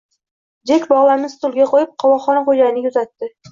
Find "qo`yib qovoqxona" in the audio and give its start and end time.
1.75-2.45